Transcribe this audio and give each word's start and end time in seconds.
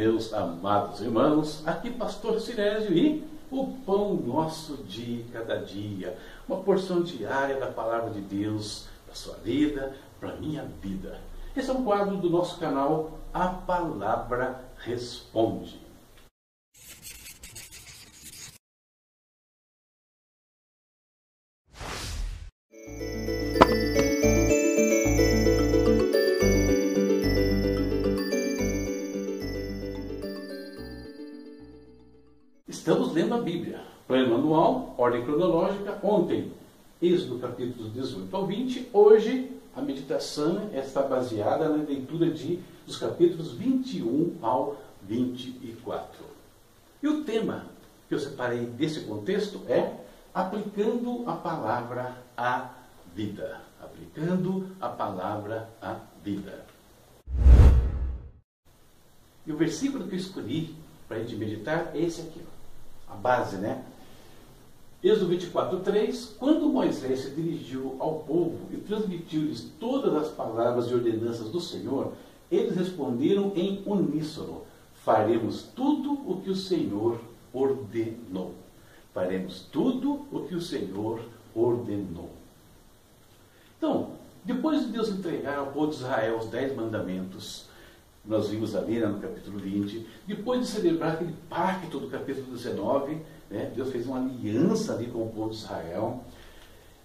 meus 0.00 0.32
amados 0.32 1.02
irmãos, 1.02 1.62
aqui 1.66 1.90
Pastor 1.90 2.40
Sinésio 2.40 2.96
e 2.96 3.22
o 3.50 3.66
pão 3.84 4.14
nosso 4.14 4.78
de 4.84 5.26
cada 5.30 5.56
dia, 5.56 6.16
uma 6.48 6.62
porção 6.62 7.02
diária 7.02 7.60
da 7.60 7.66
palavra 7.66 8.08
de 8.08 8.22
Deus 8.22 8.86
para 9.04 9.14
sua 9.14 9.34
vida, 9.44 9.94
para 10.18 10.36
minha 10.36 10.64
vida. 10.80 11.18
Esse 11.54 11.68
é 11.68 11.74
um 11.74 11.84
quadro 11.84 12.16
do 12.16 12.30
nosso 12.30 12.58
canal 12.58 13.18
A 13.34 13.48
Palavra 13.48 14.64
Responde. 14.78 15.78
Lendo 33.30 33.34
a 33.34 33.38
Bíblia. 33.38 33.80
Plano 34.08 34.34
anual, 34.34 34.94
ordem 34.98 35.24
cronológica, 35.24 35.98
ontem, 36.02 36.52
Êxodo 37.00 37.38
capítulo 37.38 37.88
18 37.90 38.36
ao 38.36 38.46
20. 38.46 38.90
Hoje, 38.92 39.52
a 39.74 39.80
meditação 39.80 40.68
está 40.74 41.02
baseada 41.02 41.68
na 41.68 41.84
leitura 41.84 42.28
de, 42.28 42.58
dos 42.84 42.98
capítulos 42.98 43.52
21 43.52 44.36
ao 44.42 44.76
24. 45.02 46.24
E 47.02 47.08
o 47.08 47.22
tema 47.24 47.66
que 48.08 48.14
eu 48.14 48.18
separei 48.18 48.66
desse 48.66 49.02
contexto 49.02 49.62
é 49.68 49.94
aplicando 50.34 51.22
a 51.26 51.36
palavra 51.36 52.16
à 52.36 52.70
vida. 53.14 53.60
Aplicando 53.80 54.66
a 54.80 54.88
palavra 54.88 55.70
à 55.80 55.96
vida. 56.22 56.66
E 59.46 59.52
o 59.52 59.56
versículo 59.56 60.06
que 60.06 60.16
eu 60.16 60.18
escolhi 60.18 60.74
para 61.08 61.16
a 61.16 61.20
gente 61.20 61.36
meditar 61.36 61.92
é 61.94 62.00
esse 62.00 62.20
aqui. 62.20 62.42
Ó 62.56 62.59
a 63.10 63.16
base, 63.16 63.56
né? 63.56 63.84
Êxodo 65.02 65.28
24, 65.28 65.80
3, 65.80 66.36
quando 66.38 66.68
Moisés 66.68 67.20
se 67.20 67.30
dirigiu 67.30 67.96
ao 67.98 68.16
povo 68.16 68.58
e 68.70 68.76
transmitiu-lhes 68.76 69.72
todas 69.80 70.14
as 70.14 70.28
palavras 70.28 70.90
e 70.90 70.94
ordenanças 70.94 71.48
do 71.48 71.60
Senhor, 71.60 72.12
eles 72.52 72.76
responderam 72.76 73.52
em 73.56 73.82
uníssono: 73.86 74.62
Faremos 75.02 75.62
tudo 75.74 76.12
o 76.12 76.42
que 76.42 76.50
o 76.50 76.56
Senhor 76.56 77.18
ordenou. 77.52 78.52
Faremos 79.14 79.66
tudo 79.72 80.26
o 80.30 80.40
que 80.46 80.54
o 80.54 80.60
Senhor 80.60 81.20
ordenou. 81.54 82.30
Então, 83.78 84.10
depois 84.44 84.82
de 84.82 84.92
Deus 84.92 85.08
entregar 85.08 85.58
ao 85.58 85.68
povo 85.68 85.88
de 85.88 85.96
Israel 85.96 86.36
os 86.36 86.46
dez 86.46 86.76
mandamentos, 86.76 87.69
nós 88.24 88.48
vimos 88.48 88.76
ali 88.76 88.98
né, 88.98 89.06
no 89.06 89.18
capítulo 89.18 89.58
20, 89.58 90.06
depois 90.26 90.60
de 90.60 90.66
celebrar 90.66 91.14
aquele 91.14 91.34
pacto 91.48 91.98
do 91.98 92.08
capítulo 92.08 92.52
19, 92.52 93.18
né, 93.50 93.72
Deus 93.74 93.90
fez 93.90 94.06
uma 94.06 94.18
aliança 94.18 94.94
ali 94.94 95.06
com 95.06 95.22
o 95.22 95.30
povo 95.30 95.50
de 95.50 95.56
Israel. 95.56 96.22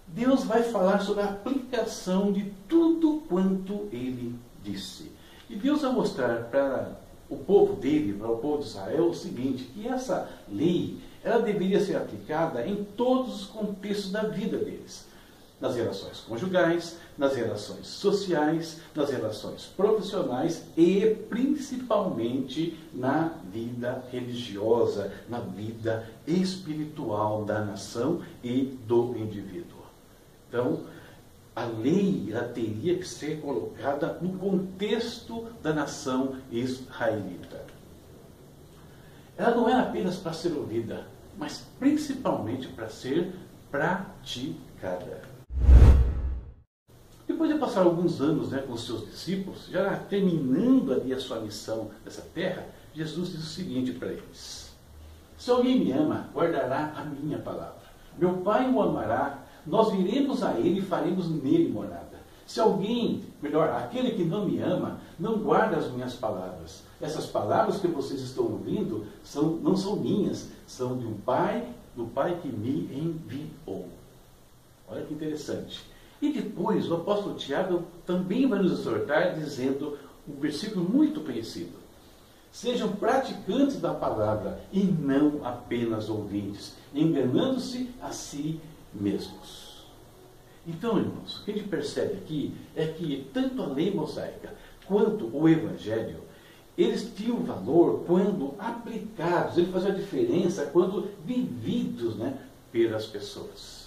Deus 0.06 0.44
vai 0.44 0.62
falar 0.62 1.00
sobre 1.00 1.22
a 1.22 1.26
aplicação 1.26 2.32
de 2.32 2.52
tudo 2.68 3.22
quanto 3.28 3.88
ele 3.90 4.34
disse. 4.62 5.10
E 5.48 5.56
Deus 5.56 5.82
vai 5.82 5.92
mostrar 5.92 6.44
para 6.44 7.00
o 7.28 7.36
povo 7.36 7.74
dele, 7.74 8.12
para 8.12 8.30
o 8.30 8.38
povo 8.38 8.58
de 8.58 8.68
Israel, 8.68 9.08
o 9.08 9.14
seguinte, 9.14 9.64
que 9.64 9.88
essa 9.88 10.30
lei, 10.48 10.98
ela 11.24 11.40
deveria 11.40 11.80
ser 11.80 11.96
aplicada 11.96 12.64
em 12.66 12.84
todos 12.84 13.42
os 13.42 13.46
contextos 13.46 14.12
da 14.12 14.22
vida 14.22 14.58
deles 14.58 15.06
nas 15.60 15.74
relações 15.74 16.20
conjugais, 16.20 16.98
nas 17.16 17.34
relações 17.34 17.86
sociais, 17.86 18.80
nas 18.94 19.10
relações 19.10 19.64
profissionais 19.76 20.64
e 20.76 21.16
principalmente 21.28 22.78
na 22.92 23.30
vida 23.50 24.04
religiosa, 24.12 25.12
na 25.28 25.40
vida 25.40 26.08
espiritual 26.26 27.44
da 27.44 27.64
nação 27.64 28.22
e 28.44 28.78
do 28.86 29.16
indivíduo. 29.16 29.80
Então, 30.48 30.80
a 31.54 31.64
lei 31.64 32.28
ela 32.30 32.48
teria 32.48 32.98
que 32.98 33.08
ser 33.08 33.40
colocada 33.40 34.18
no 34.20 34.38
contexto 34.38 35.46
da 35.62 35.72
nação 35.72 36.36
israelita. 36.50 37.64
Ela 39.38 39.54
não 39.54 39.68
era 39.68 39.82
apenas 39.82 40.16
para 40.16 40.34
ser 40.34 40.52
ouvida, 40.52 41.06
mas 41.38 41.64
principalmente 41.78 42.68
para 42.68 42.90
ser 42.90 43.32
praticada. 43.70 45.36
Depois 47.36 47.52
de 47.52 47.58
passar 47.58 47.82
alguns 47.82 48.18
anos 48.18 48.48
né, 48.48 48.64
com 48.66 48.72
os 48.72 48.86
seus 48.86 49.04
discípulos, 49.04 49.68
já 49.70 49.94
terminando 50.08 50.90
ali 50.90 51.12
a 51.12 51.20
sua 51.20 51.38
missão 51.38 51.90
nessa 52.02 52.22
terra, 52.22 52.66
Jesus 52.94 53.28
diz 53.28 53.40
o 53.40 53.46
seguinte 53.46 53.92
para 53.92 54.08
eles: 54.08 54.74
Se 55.36 55.50
alguém 55.50 55.78
me 55.78 55.92
ama, 55.92 56.30
guardará 56.34 56.94
a 56.96 57.04
minha 57.04 57.36
palavra. 57.38 57.76
Meu 58.16 58.38
Pai 58.38 58.70
o 58.70 58.80
amará, 58.80 59.44
nós 59.66 59.92
viremos 59.92 60.42
a 60.42 60.54
ele 60.54 60.78
e 60.78 60.82
faremos 60.82 61.28
nele 61.28 61.68
morada. 61.68 62.16
Se 62.46 62.58
alguém, 62.58 63.22
melhor, 63.42 63.68
aquele 63.68 64.12
que 64.12 64.24
não 64.24 64.46
me 64.46 64.58
ama, 64.62 64.98
não 65.20 65.36
guarda 65.36 65.76
as 65.76 65.92
minhas 65.92 66.14
palavras. 66.14 66.84
Essas 67.02 67.26
palavras 67.26 67.78
que 67.78 67.86
vocês 67.86 68.22
estão 68.22 68.44
ouvindo 68.44 69.04
são, 69.22 69.56
não 69.56 69.76
são 69.76 69.96
minhas, 69.96 70.48
são 70.66 70.96
de 70.96 71.06
um 71.06 71.18
Pai, 71.18 71.68
do 71.94 72.06
Pai 72.06 72.38
que 72.40 72.48
me 72.48 72.88
enviou. 72.98 73.90
Olha 74.88 75.04
que 75.04 75.12
interessante. 75.12 75.94
E 76.20 76.32
depois 76.32 76.90
o 76.90 76.94
apóstolo 76.94 77.36
Tiago 77.36 77.84
também 78.06 78.46
vai 78.46 78.58
nos 78.58 78.72
exortar 78.72 79.34
dizendo 79.34 79.98
um 80.28 80.40
versículo 80.40 80.88
muito 80.88 81.20
conhecido. 81.20 81.72
Sejam 82.50 82.92
praticantes 82.92 83.80
da 83.80 83.92
palavra 83.92 84.60
e 84.72 84.82
não 84.82 85.44
apenas 85.44 86.08
ouvintes, 86.08 86.74
enganando-se 86.94 87.90
a 88.00 88.10
si 88.10 88.58
mesmos. 88.94 89.84
Então, 90.66 90.98
irmãos, 90.98 91.36
o 91.36 91.44
que 91.44 91.52
a 91.52 91.54
gente 91.54 91.68
percebe 91.68 92.14
aqui 92.14 92.54
é 92.74 92.86
que 92.86 93.28
tanto 93.32 93.62
a 93.62 93.66
lei 93.66 93.94
mosaica 93.94 94.54
quanto 94.86 95.30
o 95.36 95.48
evangelho, 95.48 96.20
eles 96.76 97.12
tinham 97.14 97.42
valor 97.42 98.04
quando 98.06 98.54
aplicados, 98.58 99.56
eles 99.56 99.70
faziam 99.70 99.92
a 99.92 99.94
diferença 99.94 100.66
quando 100.66 101.08
vividos 101.24 102.16
né, 102.16 102.38
pelas 102.72 103.06
pessoas. 103.06 103.85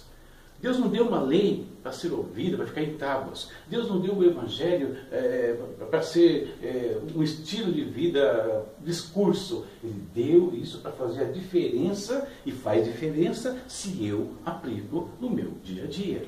Deus 0.60 0.78
não 0.78 0.88
deu 0.88 1.08
uma 1.08 1.22
lei 1.22 1.66
para 1.82 1.90
ser 1.90 2.12
ouvida, 2.12 2.56
para 2.56 2.66
ficar 2.66 2.82
em 2.82 2.96
tábuas. 2.96 3.48
Deus 3.66 3.88
não 3.88 3.98
deu 3.98 4.14
o 4.14 4.24
Evangelho 4.24 4.94
é, 5.10 5.56
para 5.90 6.02
ser 6.02 6.58
é, 6.62 6.98
um 7.14 7.22
estilo 7.22 7.72
de 7.72 7.82
vida, 7.82 8.66
discurso. 8.80 9.64
Ele 9.82 10.02
deu 10.14 10.52
isso 10.54 10.78
para 10.80 10.92
fazer 10.92 11.22
a 11.24 11.30
diferença 11.30 12.28
e 12.44 12.52
faz 12.52 12.84
diferença 12.84 13.56
se 13.66 14.06
eu 14.06 14.32
aplico 14.44 15.08
no 15.18 15.30
meu 15.30 15.52
dia 15.64 15.84
a 15.84 15.86
dia. 15.86 16.24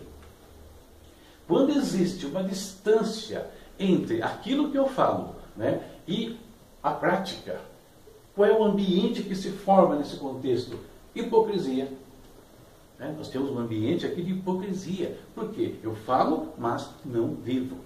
Quando 1.46 1.76
existe 1.76 2.24
uma 2.24 2.42
distância 2.42 3.46
entre 3.78 4.22
aquilo 4.22 4.70
que 4.70 4.78
eu 4.78 4.88
falo 4.88 5.34
né, 5.54 5.82
e 6.08 6.38
a 6.82 6.92
prática, 6.92 7.60
qual 8.34 8.48
é 8.48 8.52
o 8.52 8.64
ambiente 8.64 9.22
que 9.22 9.34
se 9.34 9.50
forma 9.50 9.96
nesse 9.96 10.16
contexto? 10.16 10.78
Hipocrisia 11.14 11.88
né? 13.02 13.12
Nós 13.18 13.28
temos 13.28 13.50
um 13.50 13.58
ambiente 13.58 14.06
aqui 14.06 14.22
de 14.22 14.30
hipocrisia. 14.30 15.18
Por 15.34 15.50
quê? 15.50 15.74
Eu 15.82 15.94
falo, 15.94 16.52
mas 16.56 16.88
não 17.04 17.34
vivo. 17.34 17.76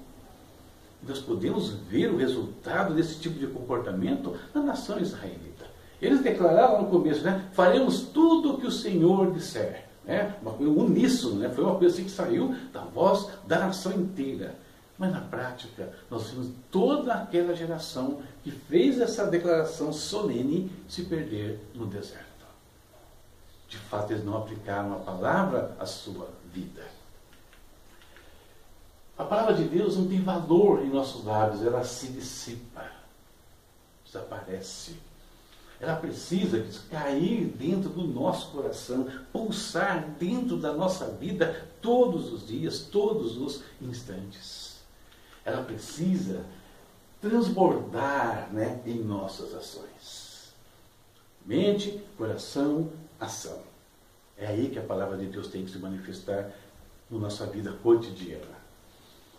Nós 1.02 1.20
podemos 1.20 1.70
ver 1.70 2.12
o 2.12 2.18
resultado 2.18 2.94
desse 2.94 3.18
tipo 3.18 3.38
de 3.38 3.46
comportamento 3.46 4.36
na 4.54 4.62
nação 4.62 4.98
israelita. 4.98 5.64
Eles 6.02 6.20
declararam 6.20 6.82
no 6.82 6.88
começo, 6.88 7.24
né? 7.24 7.48
faremos 7.52 8.02
tudo 8.02 8.52
o 8.52 8.58
que 8.58 8.66
o 8.66 8.70
Senhor 8.70 9.32
disser. 9.32 9.86
Né? 10.04 10.36
Uma 10.42 10.52
coisa 10.52 10.70
uníssono, 10.70 11.36
né? 11.36 11.48
foi 11.48 11.64
uma 11.64 11.76
coisa 11.76 11.94
assim 11.94 12.04
que 12.04 12.10
saiu 12.10 12.54
da 12.70 12.82
voz 12.82 13.28
da 13.46 13.60
nação 13.60 13.92
inteira. 13.92 14.54
Mas 14.98 15.12
na 15.12 15.20
prática, 15.20 15.92
nós 16.10 16.30
vimos 16.30 16.50
toda 16.70 17.14
aquela 17.14 17.54
geração 17.54 18.18
que 18.42 18.50
fez 18.50 19.00
essa 19.00 19.26
declaração 19.26 19.92
solene 19.92 20.70
se 20.88 21.02
perder 21.02 21.60
no 21.74 21.86
deserto 21.86 22.25
de 23.68 23.78
fato 23.78 24.12
eles 24.12 24.24
não 24.24 24.36
aplicaram 24.36 24.94
a 24.94 25.00
palavra 25.00 25.76
à 25.78 25.86
sua 25.86 26.28
vida. 26.52 26.84
A 29.18 29.24
palavra 29.24 29.54
de 29.54 29.64
Deus 29.64 29.96
não 29.96 30.06
tem 30.06 30.22
valor 30.22 30.82
em 30.82 30.90
nossos 30.90 31.24
lábios, 31.24 31.64
ela 31.64 31.82
se 31.84 32.08
dissipa, 32.08 32.84
desaparece. 34.04 34.96
Ela 35.80 35.96
precisa 35.96 36.64
cair 36.90 37.46
dentro 37.46 37.90
do 37.90 38.06
nosso 38.06 38.50
coração, 38.50 39.08
pulsar 39.32 40.06
dentro 40.18 40.56
da 40.56 40.72
nossa 40.72 41.06
vida 41.10 41.68
todos 41.82 42.32
os 42.32 42.46
dias, 42.46 42.80
todos 42.80 43.36
os 43.36 43.62
instantes. 43.80 44.76
Ela 45.44 45.62
precisa 45.62 46.44
transbordar 47.20 48.48
né, 48.52 48.80
em 48.86 48.98
nossas 48.98 49.54
ações. 49.54 50.54
Mente, 51.44 52.02
coração, 52.16 52.90
ação. 53.20 53.58
É 54.36 54.46
aí 54.46 54.68
que 54.68 54.78
a 54.78 54.82
palavra 54.82 55.16
de 55.16 55.26
Deus 55.26 55.48
tem 55.48 55.64
que 55.64 55.70
se 55.70 55.78
manifestar 55.78 56.50
na 57.10 57.18
nossa 57.18 57.46
vida 57.46 57.72
cotidiana. 57.82 58.56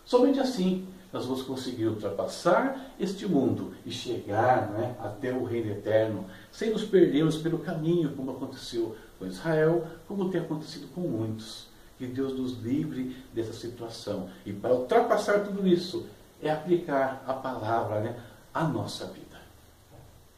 Somente 0.04 0.40
assim 0.40 0.86
nós 1.12 1.24
vamos 1.24 1.42
conseguir 1.42 1.86
ultrapassar 1.86 2.92
este 3.00 3.26
mundo 3.26 3.72
e 3.84 3.90
chegar 3.90 4.70
né, 4.70 4.94
até 5.00 5.32
o 5.32 5.44
reino 5.44 5.70
eterno, 5.70 6.26
sem 6.52 6.70
nos 6.70 6.84
perdermos 6.84 7.38
pelo 7.38 7.58
caminho, 7.58 8.12
como 8.12 8.32
aconteceu 8.32 8.94
com 9.18 9.26
Israel, 9.26 9.86
como 10.06 10.30
tem 10.30 10.40
acontecido 10.40 10.88
com 10.94 11.00
muitos. 11.00 11.66
Que 11.96 12.06
Deus 12.06 12.38
nos 12.38 12.62
livre 12.62 13.16
dessa 13.32 13.52
situação. 13.52 14.28
E 14.44 14.52
para 14.52 14.74
ultrapassar 14.74 15.40
tudo 15.40 15.66
isso, 15.66 16.06
é 16.40 16.50
aplicar 16.50 17.24
a 17.26 17.32
palavra 17.32 18.00
né, 18.00 18.16
à 18.54 18.64
nossa 18.64 19.06
vida. 19.06 19.27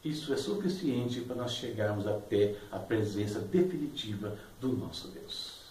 Isso 0.03 0.33
é 0.33 0.37
suficiente 0.37 1.21
para 1.21 1.35
nós 1.35 1.51
chegarmos 1.51 2.07
até 2.07 2.55
a 2.71 2.79
presença 2.79 3.39
definitiva 3.39 4.35
do 4.59 4.69
nosso 4.69 5.09
Deus. 5.09 5.61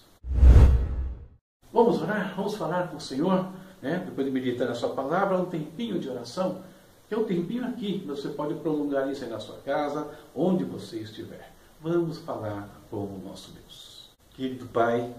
Vamos 1.73 2.01
orar? 2.01 2.35
Vamos 2.37 2.55
falar 2.55 2.89
com 2.89 2.97
o 2.97 3.01
Senhor? 3.01 3.51
Né? 3.83 4.05
Depois 4.07 4.25
de 4.25 4.33
meditar 4.33 4.69
na 4.69 4.75
sua 4.75 4.91
palavra, 4.91 5.37
um 5.37 5.47
tempinho 5.47 5.99
de 5.99 6.09
oração. 6.09 6.63
É 7.11 7.17
um 7.17 7.25
tempinho 7.25 7.67
aqui, 7.67 8.05
você 8.07 8.29
pode 8.29 8.55
prolongar 8.55 9.11
isso 9.11 9.25
aí 9.25 9.31
na 9.31 9.41
sua 9.41 9.57
casa, 9.59 10.09
onde 10.33 10.63
você 10.63 11.01
estiver. 11.01 11.53
Vamos 11.81 12.19
falar 12.19 12.69
com 12.89 12.99
o 12.99 13.23
nosso 13.25 13.51
Deus. 13.51 14.11
Querido 14.31 14.67
Pai, 14.67 15.13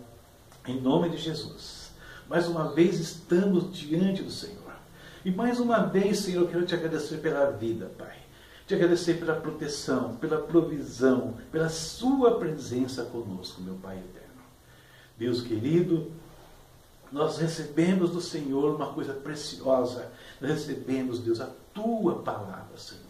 em 0.66 0.80
nome 0.80 1.10
de 1.10 1.18
Jesus, 1.18 1.92
mais 2.30 2.48
uma 2.48 2.72
vez 2.72 2.98
estamos 2.98 3.74
diante 3.78 4.24
do 4.24 4.32
Senhor. 4.32 4.72
E 5.26 5.32
mais 5.32 5.60
uma 5.60 5.80
vez, 5.80 6.20
Senhor, 6.20 6.44
eu 6.44 6.48
quero 6.48 6.66
te 6.66 6.76
agradecer 6.76 7.18
pela 7.18 7.52
vida, 7.52 7.92
Pai. 7.98 8.21
Te 8.72 8.76
agradecer 8.76 9.16
pela 9.16 9.36
proteção, 9.36 10.16
pela 10.16 10.38
provisão, 10.38 11.34
pela 11.52 11.68
Sua 11.68 12.40
presença 12.40 13.04
conosco, 13.04 13.62
meu 13.62 13.74
Pai 13.74 13.98
eterno. 13.98 14.42
Deus 15.18 15.42
querido, 15.42 16.10
nós 17.12 17.38
recebemos 17.38 18.12
do 18.12 18.22
Senhor 18.22 18.74
uma 18.74 18.94
coisa 18.94 19.12
preciosa. 19.14 20.10
Nós 20.40 20.52
recebemos, 20.52 21.20
Deus, 21.20 21.42
a 21.42 21.50
Tua 21.74 22.20
palavra, 22.20 22.78
Senhor. 22.78 23.04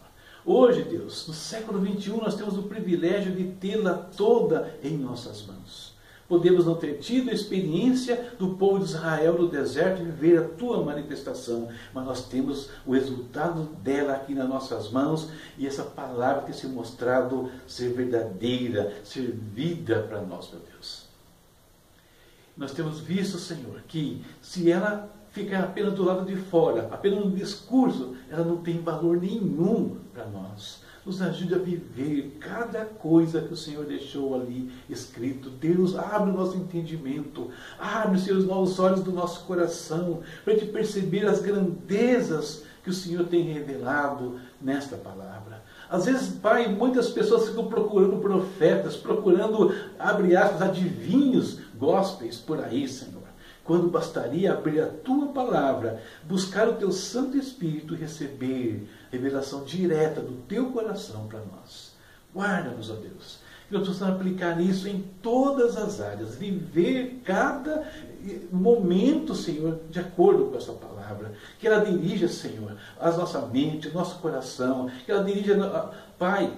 Hoje, 0.44 0.82
Deus, 0.82 1.28
no 1.28 1.32
século 1.32 1.78
XXI, 1.80 2.10
nós 2.16 2.34
temos 2.34 2.58
o 2.58 2.64
privilégio 2.64 3.32
de 3.32 3.44
tê-la 3.52 3.94
toda 3.94 4.76
em 4.82 4.98
nossas 4.98 5.46
mãos. 5.46 5.91
Podemos 6.28 6.64
não 6.64 6.74
ter 6.74 6.98
tido 6.98 7.30
a 7.30 7.34
experiência 7.34 8.34
do 8.38 8.54
povo 8.54 8.78
de 8.78 8.86
Israel 8.86 9.38
no 9.38 9.48
deserto 9.48 10.00
e 10.00 10.04
viver 10.04 10.38
a 10.38 10.48
tua 10.48 10.82
manifestação, 10.82 11.68
mas 11.92 12.04
nós 12.04 12.26
temos 12.26 12.70
o 12.86 12.92
resultado 12.92 13.64
dela 13.82 14.14
aqui 14.14 14.34
nas 14.34 14.48
nossas 14.48 14.90
mãos 14.90 15.28
e 15.58 15.66
essa 15.66 15.82
palavra 15.82 16.42
tem 16.42 16.54
se 16.54 16.66
mostrado 16.66 17.50
ser 17.66 17.92
verdadeira, 17.92 18.94
ser 19.04 19.32
vida 19.32 20.06
para 20.08 20.22
nós, 20.22 20.50
meu 20.50 20.60
Deus. 20.72 21.06
Nós 22.56 22.72
temos 22.72 23.00
visto, 23.00 23.38
Senhor, 23.38 23.82
que 23.88 24.24
se 24.40 24.70
ela 24.70 25.10
ficar 25.32 25.64
apenas 25.64 25.94
do 25.94 26.04
lado 26.04 26.24
de 26.24 26.36
fora, 26.36 26.88
apenas 26.90 27.24
no 27.24 27.30
discurso, 27.30 28.16
ela 28.30 28.44
não 28.44 28.58
tem 28.58 28.80
valor 28.80 29.16
nenhum 29.20 29.96
para 30.12 30.26
nós 30.26 30.82
nos 31.04 31.20
ajude 31.20 31.54
a 31.54 31.58
viver 31.58 32.36
cada 32.38 32.84
coisa 32.84 33.40
que 33.40 33.52
o 33.52 33.56
Senhor 33.56 33.84
deixou 33.84 34.34
ali 34.34 34.70
escrito. 34.88 35.50
Deus, 35.50 35.96
abre 35.96 36.30
o 36.30 36.34
nosso 36.34 36.56
entendimento, 36.56 37.50
abre, 37.78 38.20
Senhor, 38.20 38.38
os 38.38 38.46
novos 38.46 38.78
olhos 38.78 39.02
do 39.02 39.12
nosso 39.12 39.44
coração, 39.44 40.20
para 40.44 40.56
te 40.56 40.66
perceber 40.66 41.26
as 41.26 41.40
grandezas 41.40 42.64
que 42.84 42.90
o 42.90 42.94
Senhor 42.94 43.26
tem 43.26 43.42
revelado 43.42 44.40
nesta 44.60 44.96
palavra. 44.96 45.62
Às 45.88 46.06
vezes, 46.06 46.28
Pai, 46.28 46.68
muitas 46.68 47.10
pessoas 47.10 47.48
ficam 47.48 47.66
procurando 47.66 48.16
profetas, 48.18 48.96
procurando, 48.96 49.74
abre 49.98 50.36
aspas, 50.36 50.62
adivinhos, 50.62 51.58
gospels 51.78 52.38
por 52.38 52.62
aí, 52.62 52.88
Senhor 52.88 53.21
quando 53.64 53.88
bastaria 53.88 54.52
abrir 54.52 54.80
a 54.80 54.86
tua 54.86 55.28
palavra, 55.28 56.02
buscar 56.24 56.68
o 56.68 56.74
teu 56.74 56.90
Santo 56.90 57.36
Espírito 57.36 57.94
e 57.94 57.98
receber 57.98 58.88
revelação 59.10 59.64
direta 59.64 60.20
do 60.20 60.34
teu 60.48 60.72
coração 60.72 61.26
para 61.28 61.40
nós. 61.40 61.92
Guarda-nos, 62.34 62.90
ó 62.90 62.94
Deus. 62.94 63.38
Que 63.68 63.74
nós 63.74 63.86
possamos 63.86 64.16
aplicar 64.16 64.60
isso 64.60 64.88
em 64.88 65.04
todas 65.22 65.76
as 65.76 66.00
áreas, 66.00 66.34
viver 66.34 67.20
cada 67.24 67.86
momento, 68.50 69.34
Senhor, 69.34 69.80
de 69.90 70.00
acordo 70.00 70.46
com 70.46 70.56
essa 70.56 70.72
palavra. 70.72 71.32
Que 71.58 71.68
ela 71.68 71.84
dirija, 71.84 72.28
Senhor, 72.28 72.76
a 72.98 73.10
nossa 73.10 73.40
mente, 73.46 73.88
o 73.88 73.94
nosso 73.94 74.18
coração. 74.18 74.90
Que 75.06 75.12
ela 75.12 75.24
dirija, 75.24 75.90
Pai, 76.18 76.52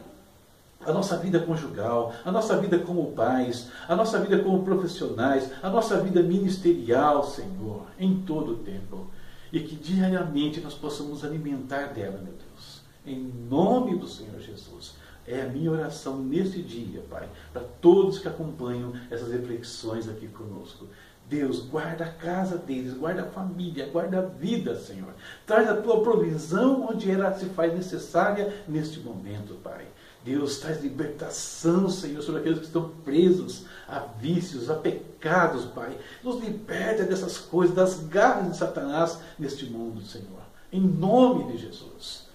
a 0.87 0.93
nossa 0.93 1.17
vida 1.17 1.41
conjugal, 1.41 2.13
a 2.25 2.31
nossa 2.31 2.57
vida 2.57 2.79
como 2.79 3.13
pais, 3.13 3.71
a 3.89 3.95
nossa 3.95 4.19
vida 4.19 4.39
como 4.39 4.65
profissionais, 4.65 5.51
a 5.63 5.69
nossa 5.69 6.01
vida 6.01 6.23
ministerial, 6.23 7.25
Senhor, 7.25 7.87
em 7.99 8.23
todo 8.23 8.53
o 8.53 8.57
tempo. 8.59 9.07
E 9.53 9.61
que 9.61 9.77
diariamente 9.77 10.61
nós 10.61 10.75
possamos 10.75 11.25
alimentar 11.25 11.93
dela, 11.93 12.19
meu 12.23 12.33
Deus. 12.33 12.83
Em 13.07 13.19
nome 13.49 13.97
do 13.97 14.09
Senhor 14.09 14.41
Jesus. 14.41 14.95
É 15.27 15.41
a 15.41 15.49
minha 15.49 15.71
oração 15.71 16.19
nesse 16.19 16.61
dia, 16.61 17.03
Pai, 17.09 17.29
para 17.53 17.63
todos 17.81 18.19
que 18.19 18.29
acompanham 18.29 18.93
essas 19.11 19.33
reflexões 19.33 20.09
aqui 20.09 20.29
conosco. 20.29 20.87
Deus, 21.27 21.61
guarda 21.61 22.05
a 22.05 22.11
casa 22.11 22.59
deles, 22.59 22.93
guarda 22.93 23.23
a 23.23 23.27
família, 23.27 23.89
guarda 23.91 24.19
a 24.19 24.23
vida, 24.23 24.77
Senhor. 24.77 25.15
Traz 25.47 25.69
a 25.69 25.81
tua 25.81 26.03
provisão 26.03 26.87
onde 26.91 27.11
ela 27.11 27.33
se 27.33 27.47
faz 27.47 27.73
necessária 27.73 28.53
neste 28.69 29.01
momento, 29.01 29.55
Pai. 29.63 29.87
Deus 30.25 30.57
traz 30.57 30.83
libertação, 30.83 31.91
Senhor, 31.91 32.23
sobre 32.23 32.41
aqueles 32.41 32.61
que 32.61 32.65
estão 32.65 32.89
presos 33.05 33.67
a 33.87 33.99
vícios, 33.99 34.71
a 34.71 34.75
pecados, 34.75 35.67
Pai. 35.67 35.99
Nos 36.23 36.43
liberta 36.43 37.05
dessas 37.05 37.37
coisas, 37.37 37.77
das 37.77 38.01
garras 38.09 38.51
de 38.51 38.57
Satanás 38.57 39.19
neste 39.39 39.67
mundo, 39.67 40.01
Senhor. 40.01 40.41
Em 40.73 40.81
nome 40.81 41.53
de 41.53 41.59
Jesus. 41.59 42.27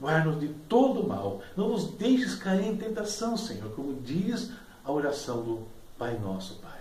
Guarda-nos 0.00 0.40
de 0.40 0.48
todo 0.68 1.06
mal. 1.06 1.40
Não 1.56 1.68
nos 1.68 1.92
deixes 1.92 2.34
cair 2.34 2.66
em 2.66 2.76
tentação, 2.76 3.36
Senhor, 3.36 3.70
como 3.76 3.94
diz 4.02 4.50
a 4.84 4.90
oração 4.90 5.42
do 5.42 5.68
Pai 5.96 6.18
Nosso, 6.18 6.56
Pai. 6.56 6.72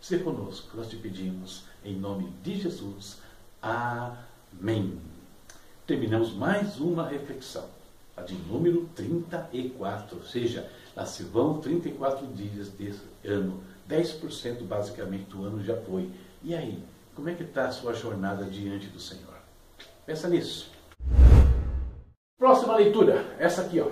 Se 0.00 0.18
conosco, 0.18 0.74
nós 0.76 0.88
te 0.88 0.96
pedimos, 0.96 1.64
em 1.84 1.94
nome 1.94 2.32
de 2.42 2.58
Jesus. 2.58 3.18
Amém. 3.60 4.98
Terminamos 5.86 6.32
mais 6.34 6.80
uma 6.80 7.06
reflexão 7.06 7.76
a 8.16 8.22
de 8.22 8.34
número 8.34 8.88
34, 8.94 10.16
ou 10.16 10.24
seja, 10.24 10.70
lá 10.96 11.04
se 11.04 11.22
vão 11.22 11.58
34 11.58 12.26
dias 12.28 12.68
desse 12.70 13.02
ano, 13.24 13.60
10% 13.88 14.62
basicamente 14.62 15.24
do 15.24 15.44
ano 15.44 15.62
já 15.62 15.76
foi. 15.82 16.10
E 16.42 16.54
aí, 16.54 16.82
como 17.14 17.28
é 17.28 17.34
que 17.34 17.42
está 17.42 17.66
a 17.66 17.72
sua 17.72 17.92
jornada 17.92 18.44
diante 18.44 18.86
do 18.86 18.98
Senhor? 18.98 19.36
Pensa 20.06 20.28
nisso. 20.28 20.70
Próxima 22.38 22.76
leitura, 22.76 23.36
essa 23.38 23.62
aqui, 23.62 23.80
ó. 23.80 23.88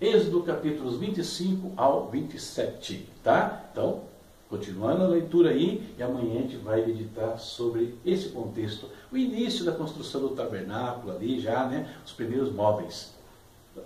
Êxodo 0.00 0.42
capítulos 0.42 0.96
25 0.98 1.72
ao 1.76 2.08
27, 2.08 3.08
tá? 3.22 3.68
Então, 3.72 4.04
continuando 4.48 5.04
a 5.04 5.08
leitura 5.08 5.50
aí, 5.50 5.92
e 5.98 6.02
amanhã 6.02 6.38
a 6.38 6.42
gente 6.42 6.56
vai 6.56 6.86
meditar 6.86 7.38
sobre 7.38 7.98
esse 8.06 8.28
contexto, 8.30 8.88
o 9.12 9.16
início 9.16 9.64
da 9.64 9.72
construção 9.72 10.20
do 10.20 10.30
tabernáculo 10.30 11.12
ali 11.14 11.40
já, 11.40 11.66
né? 11.66 11.94
Os 12.04 12.12
primeiros 12.12 12.52
móveis. 12.52 13.17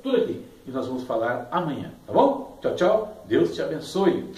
Tudo 0.03 0.17
aqui. 0.17 0.45
E 0.67 0.71
nós 0.71 0.87
vamos 0.87 1.03
falar 1.05 1.49
amanhã, 1.51 1.93
tá 2.07 2.13
bom? 2.13 2.59
Tchau, 2.61 2.75
tchau. 2.77 3.25
Deus 3.27 3.55
te 3.55 3.63
abençoe. 3.63 4.33